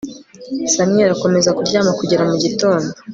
[0.73, 2.89] samweli akomeza kuryama kugera mu gitondo